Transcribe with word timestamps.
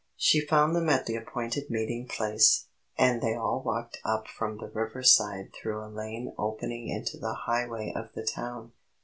She 0.17 0.43
found 0.43 0.75
them 0.75 0.89
at 0.89 1.05
the 1.05 1.13
appointed 1.15 1.69
meeting 1.69 2.07
place, 2.07 2.65
and 2.97 3.21
they 3.21 3.35
all 3.35 3.61
walked 3.61 3.99
up 4.03 4.27
from 4.27 4.57
the 4.57 4.67
river 4.73 5.03
side 5.03 5.53
through 5.53 5.85
a 5.85 5.93
lane 5.93 6.33
opening 6.39 6.87
into 6.87 7.19
the 7.19 7.35
highway 7.45 7.93
of 7.95 8.09
the 8.15 8.25
town. 8.25 8.71